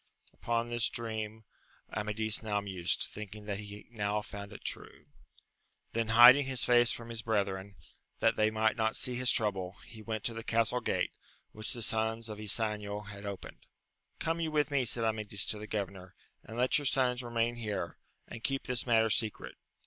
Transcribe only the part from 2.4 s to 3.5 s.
now mused, thinking